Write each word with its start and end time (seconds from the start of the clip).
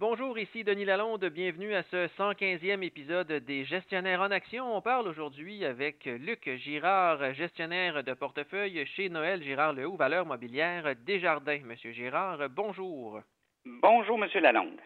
Bonjour, 0.00 0.38
ici 0.38 0.64
Denis 0.64 0.86
Lalonde. 0.86 1.26
Bienvenue 1.26 1.74
à 1.74 1.82
ce 1.82 2.06
115e 2.16 2.82
épisode 2.82 3.30
des 3.30 3.66
Gestionnaires 3.66 4.22
en 4.22 4.30
Action. 4.30 4.74
On 4.74 4.80
parle 4.80 5.06
aujourd'hui 5.06 5.62
avec 5.66 6.06
Luc 6.06 6.48
Girard, 6.56 7.34
gestionnaire 7.34 8.02
de 8.02 8.14
portefeuille 8.14 8.86
chez 8.96 9.10
Noël 9.10 9.42
Girard 9.42 9.74
Lehoux, 9.74 9.98
valeur 9.98 10.24
mobilière 10.24 10.94
Desjardins. 11.04 11.60
Monsieur 11.66 11.92
Girard, 11.92 12.48
bonjour. 12.48 13.20
Bonjour, 13.66 14.16
Monsieur 14.16 14.40
Lalonde. 14.40 14.80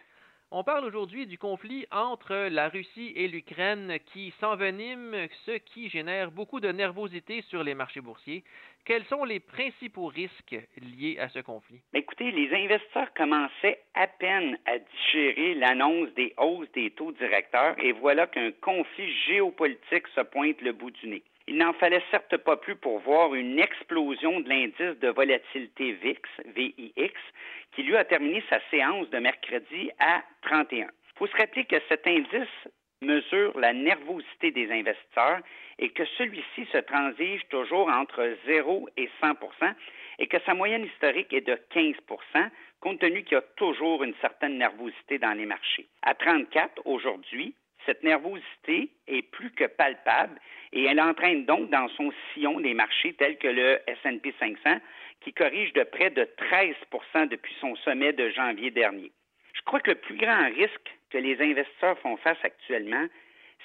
On 0.57 0.63
parle 0.63 0.85
aujourd'hui 0.85 1.27
du 1.27 1.37
conflit 1.37 1.85
entre 1.91 2.47
la 2.49 2.69
Russie 2.69 3.11
et 3.17 3.27
l'Ukraine 3.27 3.97
qui 4.05 4.33
s'envenime, 4.39 5.13
ce 5.45 5.51
qui 5.51 5.89
génère 5.89 6.31
beaucoup 6.31 6.61
de 6.61 6.69
nervosité 6.69 7.41
sur 7.49 7.61
les 7.61 7.73
marchés 7.73 7.99
boursiers. 7.99 8.45
Quels 8.85 9.03
sont 9.03 9.25
les 9.25 9.41
principaux 9.41 10.05
risques 10.05 10.55
liés 10.77 11.17
à 11.19 11.27
ce 11.27 11.39
conflit? 11.39 11.81
Écoutez, 11.93 12.31
les 12.31 12.55
investisseurs 12.55 13.13
commençaient 13.15 13.81
à 13.95 14.07
peine 14.07 14.57
à 14.65 14.77
digérer 14.79 15.55
l'annonce 15.55 16.07
des 16.13 16.33
hausses 16.37 16.71
des 16.71 16.89
taux 16.91 17.11
directeurs 17.11 17.75
et 17.77 17.91
voilà 17.91 18.25
qu'un 18.25 18.51
conflit 18.61 19.11
géopolitique 19.27 20.07
se 20.15 20.21
pointe 20.21 20.61
le 20.61 20.71
bout 20.71 20.91
du 20.91 21.09
nez. 21.09 21.23
Il 21.47 21.57
n'en 21.57 21.73
fallait 21.73 22.03
certes 22.09 22.37
pas 22.37 22.57
plus 22.57 22.75
pour 22.75 22.99
voir 22.99 23.35
une 23.35 23.59
explosion 23.59 24.39
de 24.39 24.49
l'indice 24.49 24.99
de 24.99 25.09
volatilité 25.09 25.91
VIX, 25.93 26.21
VIX, 26.55 27.13
qui 27.73 27.83
lui 27.83 27.95
a 27.95 28.03
terminé 28.03 28.43
sa 28.49 28.59
séance 28.71 29.09
de 29.11 29.19
mercredi 29.19 29.91
à 29.99 30.23
31. 30.41 30.85
Il 30.87 31.17
faut 31.17 31.27
se 31.27 31.37
rappeler 31.37 31.65
que 31.65 31.79
cet 31.87 32.07
indice 32.07 32.67
mesure 33.01 33.57
la 33.59 33.73
nervosité 33.73 34.51
des 34.51 34.71
investisseurs 34.71 35.39
et 35.77 35.89
que 35.89 36.05
celui-ci 36.17 36.65
se 36.71 36.79
transige 36.79 37.47
toujours 37.49 37.89
entre 37.89 38.35
0 38.45 38.89
et 38.97 39.09
100% 39.21 39.73
et 40.17 40.27
que 40.27 40.39
sa 40.45 40.53
moyenne 40.53 40.85
historique 40.85 41.31
est 41.33 41.45
de 41.47 41.59
15% 41.73 42.49
compte 42.79 42.99
tenu 42.99 43.23
qu'il 43.23 43.35
y 43.35 43.37
a 43.37 43.43
toujours 43.57 44.03
une 44.03 44.15
certaine 44.21 44.57
nervosité 44.57 45.19
dans 45.19 45.33
les 45.33 45.45
marchés. 45.45 45.87
À 46.01 46.15
34 46.15 46.81
aujourd'hui, 46.85 47.55
cette 47.85 48.03
nervosité 48.03 48.89
est 49.07 49.21
plus 49.31 49.51
que 49.51 49.65
palpable 49.65 50.39
et 50.73 50.83
elle 50.83 50.99
entraîne 50.99 51.45
donc 51.45 51.69
dans 51.69 51.87
son 51.89 52.11
sillon 52.33 52.59
des 52.59 52.73
marchés 52.73 53.13
tels 53.13 53.37
que 53.37 53.47
le 53.47 53.79
S&P 53.87 54.33
500 54.39 54.79
qui 55.21 55.33
corrige 55.33 55.73
de 55.73 55.83
près 55.83 56.09
de 56.09 56.27
13% 56.37 57.27
depuis 57.27 57.55
son 57.59 57.75
sommet 57.77 58.13
de 58.13 58.29
janvier 58.29 58.71
dernier. 58.71 59.11
Je 59.53 59.61
crois 59.61 59.79
que 59.79 59.91
le 59.91 59.97
plus 59.97 60.17
grand 60.17 60.45
risque 60.49 60.97
que 61.09 61.17
les 61.17 61.41
investisseurs 61.41 61.97
font 61.99 62.17
face 62.17 62.37
actuellement, 62.43 63.07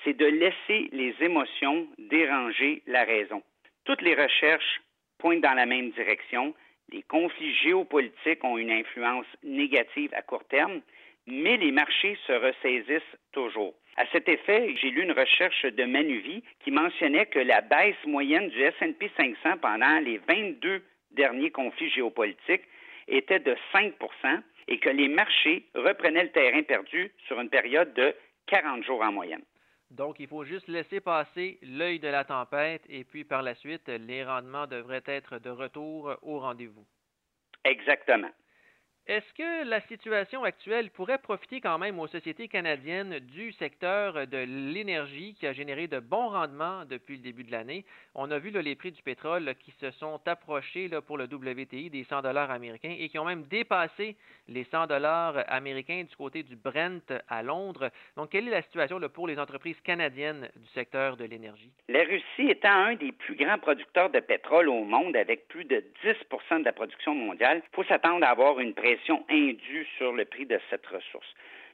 c'est 0.04 0.16
de 0.16 0.26
laisser 0.26 0.88
les 0.92 1.14
émotions 1.20 1.86
déranger 1.98 2.82
la 2.86 3.04
raison. 3.04 3.42
Toutes 3.84 4.02
les 4.02 4.14
recherches 4.14 4.80
pointent 5.18 5.42
dans 5.42 5.54
la 5.54 5.66
même 5.66 5.90
direction. 5.90 6.54
Les 6.92 7.02
conflits 7.02 7.54
géopolitiques 7.56 8.42
ont 8.44 8.56
une 8.56 8.70
influence 8.70 9.26
négative 9.42 10.10
à 10.14 10.22
court 10.22 10.44
terme, 10.44 10.80
mais 11.30 11.56
les 11.56 11.72
marchés 11.72 12.18
se 12.26 12.32
ressaisissent 12.32 13.16
toujours. 13.32 13.74
À 13.96 14.06
cet 14.12 14.28
effet, 14.28 14.74
j'ai 14.76 14.90
lu 14.90 15.02
une 15.02 15.12
recherche 15.12 15.64
de 15.64 15.84
Manuvie 15.84 16.42
qui 16.64 16.70
mentionnait 16.70 17.26
que 17.26 17.38
la 17.38 17.60
baisse 17.60 17.96
moyenne 18.06 18.48
du 18.48 18.60
S&P 18.60 19.10
500 19.16 19.58
pendant 19.60 19.98
les 20.00 20.18
22 20.18 20.82
derniers 21.12 21.50
conflits 21.50 21.90
géopolitiques 21.90 22.64
était 23.08 23.40
de 23.40 23.56
5% 23.72 23.92
et 24.68 24.78
que 24.78 24.88
les 24.88 25.08
marchés 25.08 25.66
reprenaient 25.74 26.22
le 26.22 26.30
terrain 26.30 26.62
perdu 26.62 27.10
sur 27.26 27.40
une 27.40 27.50
période 27.50 27.92
de 27.94 28.14
40 28.46 28.84
jours 28.84 29.02
en 29.02 29.12
moyenne. 29.12 29.42
Donc, 29.90 30.20
il 30.20 30.28
faut 30.28 30.44
juste 30.44 30.68
laisser 30.68 31.00
passer 31.00 31.58
l'œil 31.62 31.98
de 31.98 32.08
la 32.08 32.24
tempête 32.24 32.82
et 32.88 33.02
puis 33.02 33.24
par 33.24 33.42
la 33.42 33.56
suite, 33.56 33.88
les 33.88 34.24
rendements 34.24 34.68
devraient 34.68 35.02
être 35.06 35.38
de 35.38 35.50
retour 35.50 36.16
au 36.22 36.38
rendez-vous. 36.38 36.86
Exactement. 37.64 38.30
Est-ce 39.10 39.34
que 39.34 39.68
la 39.68 39.80
situation 39.88 40.44
actuelle 40.44 40.88
pourrait 40.90 41.18
profiter 41.18 41.60
quand 41.60 41.78
même 41.78 41.98
aux 41.98 42.06
sociétés 42.06 42.46
canadiennes 42.46 43.18
du 43.18 43.50
secteur 43.54 44.28
de 44.28 44.38
l'énergie 44.72 45.34
qui 45.34 45.48
a 45.48 45.52
généré 45.52 45.88
de 45.88 45.98
bons 45.98 46.28
rendements 46.28 46.84
depuis 46.84 47.16
le 47.16 47.22
début 47.24 47.42
de 47.42 47.50
l'année? 47.50 47.84
On 48.14 48.30
a 48.30 48.38
vu 48.38 48.50
les 48.50 48.76
prix 48.76 48.92
du 48.92 49.02
pétrole 49.02 49.52
qui 49.58 49.72
se 49.80 49.90
sont 49.90 50.20
approchés 50.26 50.88
pour 51.08 51.18
le 51.18 51.24
WTI 51.24 51.90
des 51.90 52.04
100 52.04 52.22
dollars 52.22 52.52
américains 52.52 52.94
et 52.96 53.08
qui 53.08 53.18
ont 53.18 53.24
même 53.24 53.42
dépassé 53.50 54.14
les 54.46 54.62
100 54.62 54.86
dollars 54.86 55.42
américains 55.48 56.04
du 56.08 56.14
côté 56.14 56.44
du 56.44 56.54
Brent 56.54 57.12
à 57.28 57.42
Londres. 57.42 57.90
Donc, 58.16 58.30
quelle 58.30 58.46
est 58.46 58.52
la 58.52 58.62
situation 58.62 59.00
pour 59.12 59.26
les 59.26 59.40
entreprises 59.40 59.80
canadiennes 59.80 60.48
du 60.54 60.68
secteur 60.68 61.16
de 61.16 61.24
l'énergie? 61.24 61.72
La 61.88 62.04
Russie 62.04 62.48
étant 62.48 62.68
un 62.70 62.94
des 62.94 63.10
plus 63.10 63.34
grands 63.34 63.58
producteurs 63.58 64.10
de 64.10 64.20
pétrole 64.20 64.68
au 64.68 64.84
monde 64.84 65.16
avec 65.16 65.48
plus 65.48 65.64
de 65.64 65.84
10% 66.04 66.60
de 66.60 66.64
la 66.64 66.72
production 66.72 67.12
mondiale, 67.12 67.60
il 67.64 67.74
faut 67.74 67.84
s'attendre 67.84 68.24
à 68.24 68.30
avoir 68.30 68.60
une 68.60 68.72
pression 68.72 68.99
indue 69.28 69.86
sur 69.96 70.12
le 70.12 70.24
prix 70.24 70.46
de 70.46 70.58
cette 70.70 70.86
ressource. 70.86 71.26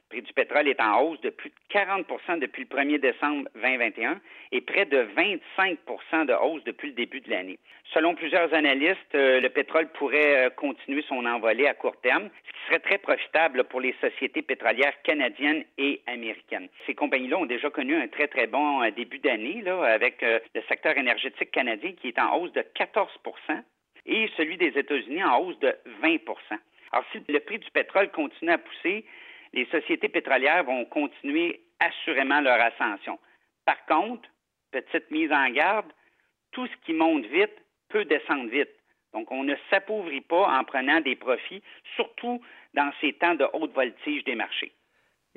Le 0.09 0.21
prix 0.21 0.21
du 0.21 0.33
pétrole 0.33 0.69
est 0.69 0.79
en 0.79 1.01
hausse 1.01 1.19
de 1.19 1.29
plus 1.29 1.49
de 1.49 1.77
40% 1.77 2.39
depuis 2.39 2.65
le 2.69 2.77
1er 2.77 2.99
décembre 2.99 3.49
2021 3.55 4.21
et 4.53 4.61
près 4.61 4.85
de 4.85 5.05
25% 5.17 6.25
de 6.25 6.33
hausse 6.33 6.63
depuis 6.63 6.89
le 6.89 6.93
début 6.93 7.19
de 7.19 7.29
l'année. 7.29 7.59
Selon 7.93 8.15
plusieurs 8.15 8.53
analystes, 8.53 9.15
euh, 9.15 9.41
le 9.41 9.49
pétrole 9.49 9.89
pourrait 9.89 10.45
euh, 10.45 10.49
continuer 10.49 11.03
son 11.09 11.25
envolée 11.25 11.67
à 11.67 11.73
court 11.73 11.99
terme, 11.99 12.29
ce 12.45 12.51
qui 12.53 12.67
serait 12.67 12.79
très 12.79 12.97
profitable 12.99 13.65
pour 13.65 13.81
les 13.81 13.93
sociétés 13.99 14.41
pétrolières 14.41 15.01
canadiennes 15.03 15.65
et 15.77 16.01
américaines. 16.07 16.69
Ces 16.85 16.95
compagnies-là 16.95 17.39
ont 17.39 17.45
déjà 17.45 17.69
connu 17.69 17.95
un 17.95 18.07
très, 18.07 18.27
très 18.27 18.47
bon 18.47 18.81
euh, 18.83 18.91
début 18.91 19.19
d'année 19.19 19.63
avec 19.67 20.21
le 20.21 20.61
secteur 20.69 20.97
énergétique 20.97 21.51
canadien 21.51 21.91
qui 21.93 22.07
est 22.09 22.19
en 22.19 22.37
hausse 22.37 22.53
de 22.53 22.61
14% 22.61 23.61
et 24.05 24.29
celui 24.37 24.57
des 24.57 24.77
États-Unis 24.77 25.23
en 25.23 25.39
hausse 25.39 25.59
de 25.59 25.75
20 26.01 26.17
alors, 26.91 27.05
si 27.11 27.21
le 27.27 27.39
prix 27.39 27.59
du 27.59 27.69
pétrole 27.71 28.11
continue 28.11 28.51
à 28.51 28.57
pousser, 28.57 29.05
les 29.53 29.65
sociétés 29.67 30.09
pétrolières 30.09 30.63
vont 30.63 30.85
continuer 30.85 31.61
assurément 31.79 32.41
leur 32.41 32.59
ascension. 32.59 33.19
Par 33.65 33.83
contre, 33.85 34.27
petite 34.71 35.09
mise 35.11 35.31
en 35.31 35.49
garde, 35.49 35.91
tout 36.51 36.67
ce 36.67 36.85
qui 36.85 36.93
monte 36.93 37.25
vite 37.25 37.55
peut 37.89 38.05
descendre 38.05 38.49
vite. 38.49 38.69
Donc, 39.13 39.31
on 39.31 39.43
ne 39.43 39.55
s'appauvrit 39.69 40.21
pas 40.21 40.59
en 40.59 40.63
prenant 40.63 41.01
des 41.01 41.15
profits, 41.15 41.61
surtout 41.95 42.41
dans 42.73 42.91
ces 43.01 43.13
temps 43.13 43.35
de 43.35 43.47
haute 43.53 43.73
voltige 43.73 44.23
des 44.23 44.35
marchés. 44.35 44.73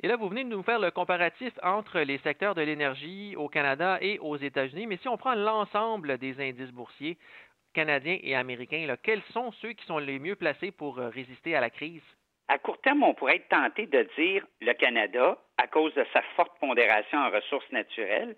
Et 0.03 0.07
là, 0.07 0.15
vous 0.15 0.29
venez 0.29 0.43
de 0.43 0.49
nous 0.49 0.63
faire 0.63 0.79
le 0.79 0.89
comparatif 0.89 1.53
entre 1.61 1.99
les 1.99 2.17
secteurs 2.19 2.55
de 2.55 2.61
l'énergie 2.61 3.35
au 3.35 3.47
Canada 3.47 3.99
et 4.01 4.17
aux 4.19 4.35
États-Unis. 4.35 4.87
Mais 4.87 4.97
si 4.97 5.07
on 5.07 5.17
prend 5.17 5.35
l'ensemble 5.35 6.17
des 6.17 6.41
indices 6.41 6.71
boursiers, 6.71 7.17
canadiens 7.73 8.17
et 8.21 8.35
américains, 8.35 8.95
quels 9.03 9.21
sont 9.33 9.51
ceux 9.61 9.73
qui 9.73 9.85
sont 9.85 9.99
les 9.99 10.19
mieux 10.19 10.35
placés 10.35 10.71
pour 10.71 10.99
euh, 10.99 11.09
résister 11.09 11.55
à 11.55 11.61
la 11.61 11.69
crise? 11.69 12.03
À 12.47 12.57
court 12.57 12.81
terme, 12.81 13.03
on 13.03 13.13
pourrait 13.13 13.37
être 13.37 13.47
tenté 13.47 13.85
de 13.85 14.07
dire 14.17 14.45
le 14.59 14.73
Canada 14.73 15.37
à 15.57 15.67
cause 15.67 15.93
de 15.93 16.05
sa 16.11 16.21
forte 16.35 16.59
pondération 16.59 17.17
en 17.17 17.29
ressources 17.29 17.71
naturelles, 17.71 18.35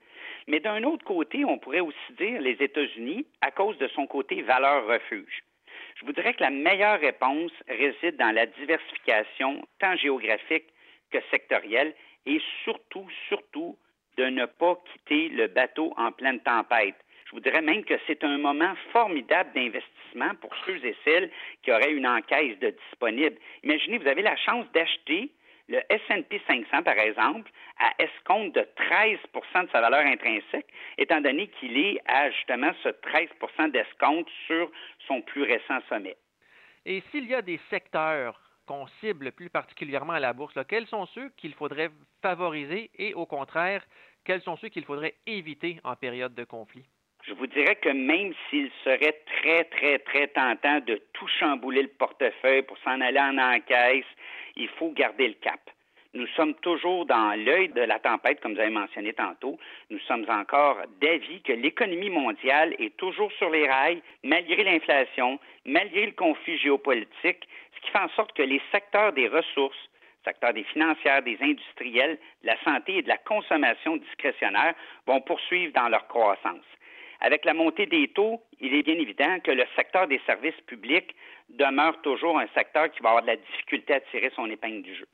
mais 0.47 0.59
d'un 0.59 0.83
autre 0.83 1.03
côté, 1.03 1.43
on 1.45 1.57
pourrait 1.57 1.79
aussi 1.79 2.13
dire 2.17 2.39
les 2.39 2.61
États-Unis 2.61 3.25
à 3.41 3.49
cause 3.49 3.77
de 3.79 3.87
son 3.87 4.05
côté 4.05 4.41
valeur 4.43 4.85
refuge. 4.85 5.43
Je 5.95 6.05
vous 6.05 6.13
dirais 6.13 6.33
que 6.33 6.43
la 6.43 6.49
meilleure 6.49 6.99
réponse 6.99 7.51
réside 7.67 8.17
dans 8.17 8.35
la 8.35 8.45
diversification 8.45 9.65
tant 9.79 9.95
géographique 9.95 10.65
que 11.11 11.19
sectorielle 11.31 11.95
et 12.25 12.41
surtout, 12.63 13.07
surtout, 13.27 13.77
de 14.17 14.25
ne 14.25 14.45
pas 14.45 14.75
quitter 14.91 15.29
le 15.29 15.47
bateau 15.47 15.93
en 15.97 16.11
pleine 16.11 16.39
tempête. 16.41 16.95
Je 17.33 17.37
vous 17.39 17.43
dirais 17.43 17.63
même 17.63 17.83
que 17.83 17.95
c'est 18.05 18.23
un 18.23 18.37
moment 18.37 18.75
formidable 18.91 19.49
d'investissement 19.55 20.35
pour 20.39 20.55
ceux 20.67 20.85
et 20.85 20.95
celles 21.03 21.31
qui 21.63 21.71
auraient 21.71 21.91
une 21.91 22.05
encaisse 22.05 22.59
de 22.59 22.69
disponible. 22.69 23.37
Imaginez, 23.63 23.97
vous 23.97 24.07
avez 24.07 24.21
la 24.21 24.35
chance 24.35 24.71
d'acheter 24.71 25.31
le 25.67 25.79
S&P 25.89 26.39
500, 26.45 26.83
par 26.83 26.99
exemple, 26.99 27.49
à 27.79 27.91
escompte 27.97 28.53
de 28.53 28.61
13% 28.77 29.65
de 29.65 29.71
sa 29.71 29.81
valeur 29.81 30.05
intrinsèque, 30.05 30.67
étant 30.99 31.21
donné 31.21 31.47
qu'il 31.47 31.75
est 31.75 31.99
à 32.05 32.29
justement 32.29 32.71
ce 32.83 32.89
13% 32.89 33.71
d'escompte 33.71 34.29
sur 34.45 34.69
son 35.07 35.23
plus 35.23 35.41
récent 35.41 35.79
sommet. 35.89 36.15
Et 36.85 37.01
s'il 37.09 37.25
y 37.25 37.33
a 37.33 37.41
des 37.41 37.59
secteurs 37.71 38.39
qu'on 38.67 38.85
cible 39.01 39.31
plus 39.31 39.49
particulièrement 39.49 40.13
à 40.13 40.19
la 40.19 40.33
bourse, 40.33 40.59
quels 40.69 40.85
sont 40.85 41.07
ceux 41.07 41.29
qu'il 41.37 41.55
faudrait 41.55 41.89
favoriser? 42.21 42.91
Et 42.99 43.15
au 43.15 43.25
contraire, 43.25 43.83
quels 44.23 44.41
sont 44.41 44.57
ceux 44.57 44.69
qu'il 44.69 44.85
faudrait 44.85 45.15
éviter 45.25 45.79
en 45.83 45.95
période 45.95 46.35
de 46.35 46.43
conflit? 46.43 46.85
Je 47.27 47.33
vous 47.33 47.47
dirais 47.47 47.75
que 47.75 47.89
même 47.89 48.33
s'il 48.49 48.69
serait 48.83 49.21
très, 49.25 49.63
très, 49.65 49.99
très 49.99 50.27
tentant 50.27 50.79
de 50.81 51.01
tout 51.13 51.27
chambouler 51.39 51.83
le 51.83 51.87
portefeuille 51.87 52.63
pour 52.63 52.77
s'en 52.79 52.99
aller 52.99 53.19
en 53.19 53.37
encaisse, 53.37 54.05
il 54.55 54.67
faut 54.67 54.89
garder 54.91 55.29
le 55.29 55.33
cap. 55.35 55.59
Nous 56.13 56.27
sommes 56.35 56.53
toujours 56.55 57.05
dans 57.05 57.33
l'œil 57.33 57.69
de 57.69 57.81
la 57.81 57.97
tempête, 57.97 58.39
comme 58.39 58.53
vous 58.53 58.59
avez 58.59 58.69
mentionné 58.69 59.13
tantôt. 59.13 59.57
Nous 59.89 59.99
sommes 59.99 60.25
encore 60.29 60.77
d'avis 61.01 61.41
que 61.41 61.53
l'économie 61.53 62.11
mondiale 62.11 62.75
est 62.77 62.95
toujours 62.97 63.31
sur 63.31 63.49
les 63.49 63.67
rails, 63.67 64.01
malgré 64.23 64.63
l'inflation, 64.63 65.39
malgré 65.65 66.05
le 66.05 66.11
conflit 66.11 66.57
géopolitique, 66.59 67.47
ce 67.75 67.81
qui 67.81 67.89
fait 67.89 67.99
en 67.99 68.09
sorte 68.09 68.33
que 68.33 68.43
les 68.43 68.61
secteurs 68.71 69.13
des 69.13 69.27
ressources, 69.27 69.89
secteurs 70.23 70.53
des 70.53 70.63
financières, 70.65 71.23
des 71.23 71.37
industriels, 71.41 72.19
de 72.43 72.47
la 72.47 72.61
santé 72.63 72.97
et 72.97 73.01
de 73.01 73.07
la 73.07 73.17
consommation 73.17 73.97
discrétionnaire 73.97 74.75
vont 75.07 75.21
poursuivre 75.21 75.73
dans 75.73 75.89
leur 75.89 76.07
croissance. 76.07 76.65
Avec 77.23 77.45
la 77.45 77.53
montée 77.53 77.85
des 77.85 78.09
taux, 78.09 78.41
il 78.59 78.75
est 78.75 78.83
bien 78.83 78.99
évident 78.99 79.39
que 79.39 79.51
le 79.51 79.63
secteur 79.77 80.07
des 80.07 80.19
services 80.25 80.59
publics 80.67 81.15
demeure 81.47 82.01
toujours 82.01 82.37
un 82.37 82.47
secteur 82.47 82.91
qui 82.91 83.01
va 83.01 83.09
avoir 83.09 83.21
de 83.23 83.27
la 83.27 83.37
difficulté 83.37 83.93
à 83.93 84.01
tirer 84.01 84.29
son 84.35 84.49
épingle 84.49 84.81
du 84.81 84.93
jeu. 84.93 85.07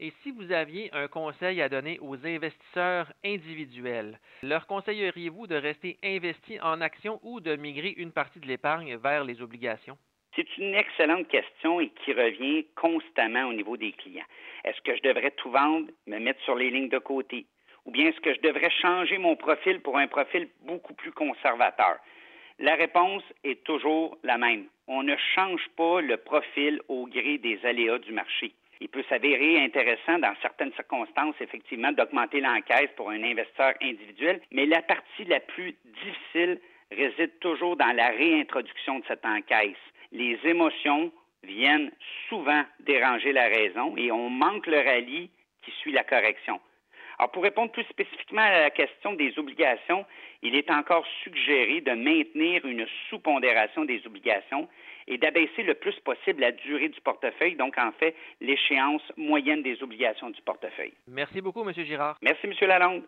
Et 0.00 0.10
si 0.22 0.32
vous 0.32 0.50
aviez 0.50 0.92
un 0.92 1.06
conseil 1.06 1.62
à 1.62 1.68
donner 1.68 2.00
aux 2.00 2.26
investisseurs 2.26 3.12
individuels, 3.24 4.18
leur 4.42 4.66
conseilleriez-vous 4.66 5.46
de 5.46 5.54
rester 5.54 5.96
investi 6.02 6.60
en 6.60 6.80
actions 6.80 7.20
ou 7.22 7.38
de 7.38 7.54
migrer 7.54 7.94
une 7.96 8.10
partie 8.10 8.40
de 8.40 8.48
l'épargne 8.48 8.96
vers 8.96 9.22
les 9.22 9.40
obligations? 9.42 9.96
C'est 10.34 10.58
une 10.58 10.74
excellente 10.74 11.28
question 11.28 11.78
et 11.78 11.90
qui 11.90 12.14
revient 12.14 12.66
constamment 12.74 13.44
au 13.44 13.52
niveau 13.52 13.76
des 13.76 13.92
clients. 13.92 14.24
Est-ce 14.64 14.80
que 14.80 14.96
je 14.96 15.02
devrais 15.02 15.30
tout 15.30 15.50
vendre, 15.50 15.86
me 16.08 16.18
mettre 16.18 16.40
sur 16.42 16.56
les 16.56 16.70
lignes 16.70 16.88
de 16.88 16.98
côté? 16.98 17.46
Ou 17.86 17.90
bien 17.90 18.08
est-ce 18.08 18.20
que 18.20 18.34
je 18.34 18.40
devrais 18.40 18.70
changer 18.70 19.18
mon 19.18 19.36
profil 19.36 19.80
pour 19.80 19.98
un 19.98 20.06
profil 20.06 20.48
beaucoup 20.62 20.94
plus 20.94 21.12
conservateur? 21.12 21.96
La 22.58 22.74
réponse 22.74 23.22
est 23.44 23.64
toujours 23.64 24.18
la 24.22 24.38
même. 24.38 24.66
On 24.86 25.02
ne 25.02 25.16
change 25.34 25.66
pas 25.76 26.00
le 26.00 26.16
profil 26.16 26.80
au 26.88 27.06
gré 27.06 27.38
des 27.38 27.58
aléas 27.64 27.98
du 27.98 28.12
marché. 28.12 28.52
Il 28.80 28.88
peut 28.88 29.04
s'avérer 29.08 29.62
intéressant 29.62 30.18
dans 30.18 30.34
certaines 30.42 30.72
circonstances, 30.74 31.36
effectivement, 31.40 31.92
d'augmenter 31.92 32.40
l'encaisse 32.40 32.90
pour 32.96 33.10
un 33.10 33.22
investisseur 33.22 33.74
individuel, 33.80 34.40
mais 34.50 34.66
la 34.66 34.82
partie 34.82 35.24
la 35.24 35.40
plus 35.40 35.76
difficile 35.84 36.60
réside 36.90 37.38
toujours 37.40 37.76
dans 37.76 37.94
la 37.96 38.08
réintroduction 38.08 38.98
de 38.98 39.04
cette 39.06 39.24
encaisse 39.24 39.76
les 40.12 40.38
émotions 40.44 41.10
viennent 41.42 41.90
souvent 42.28 42.62
déranger 42.80 43.32
la 43.32 43.48
raison 43.48 43.96
et 43.96 44.12
on 44.12 44.30
manque 44.30 44.66
le 44.66 44.78
rallye 44.78 45.30
qui 45.62 45.70
suit 45.80 45.92
la 45.92 46.04
correction. 46.04 46.60
Alors, 47.22 47.30
pour 47.30 47.44
répondre 47.44 47.70
plus 47.70 47.84
spécifiquement 47.84 48.42
à 48.42 48.62
la 48.62 48.70
question 48.70 49.12
des 49.12 49.38
obligations, 49.38 50.04
il 50.42 50.56
est 50.56 50.68
encore 50.72 51.06
suggéré 51.22 51.80
de 51.80 51.92
maintenir 51.92 52.66
une 52.66 52.84
sous-pondération 53.08 53.84
des 53.84 54.04
obligations 54.08 54.68
et 55.06 55.18
d'abaisser 55.18 55.62
le 55.62 55.74
plus 55.74 55.94
possible 56.00 56.40
la 56.40 56.50
durée 56.50 56.88
du 56.88 57.00
portefeuille, 57.00 57.54
donc 57.54 57.78
en 57.78 57.92
fait 57.92 58.16
l'échéance 58.40 59.02
moyenne 59.16 59.62
des 59.62 59.80
obligations 59.84 60.30
du 60.30 60.42
portefeuille. 60.42 60.94
Merci 61.06 61.40
beaucoup, 61.40 61.62
M. 61.62 61.72
Girard. 61.84 62.18
Merci, 62.22 62.44
M. 62.48 62.54
Lalonde. 62.62 63.00